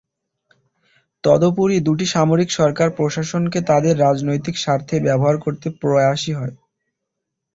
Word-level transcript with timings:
তদুপরি 1.23 1.77
দুটি 1.87 2.05
সামরিক 2.13 2.49
সরকার 2.59 2.87
প্রশাসনকে 2.97 3.59
তাদের 3.69 3.93
রাজনৈতিক 3.99 4.55
স্বার্থে 4.57 4.95
ব্যবহার 5.07 5.35
করতে 5.45 5.67
প্রয়াসী 5.79 6.31
হয়। 6.33 6.55